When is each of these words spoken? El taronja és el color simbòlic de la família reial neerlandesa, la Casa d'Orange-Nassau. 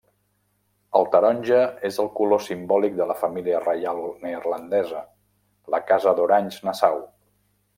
El 0.99 1.03
taronja 1.15 1.59
és 1.89 1.99
el 2.03 2.09
color 2.21 2.41
simbòlic 2.45 2.97
de 3.01 3.07
la 3.11 3.17
família 3.19 3.61
reial 3.67 4.01
neerlandesa, 4.25 5.05
la 5.75 5.83
Casa 5.93 6.19
d'Orange-Nassau. 6.23 6.99